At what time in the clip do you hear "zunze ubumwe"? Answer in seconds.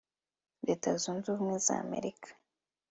1.01-1.57